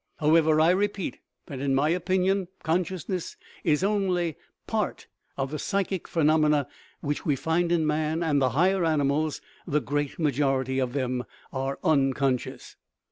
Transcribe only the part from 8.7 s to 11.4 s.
animals; the great majority of them